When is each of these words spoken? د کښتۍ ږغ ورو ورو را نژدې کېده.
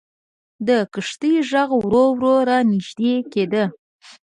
د 0.67 0.69
کښتۍ 0.93 1.35
ږغ 1.49 1.69
ورو 1.79 2.03
ورو 2.13 2.33
را 2.47 2.59
نژدې 2.71 3.13
کېده. 3.31 3.63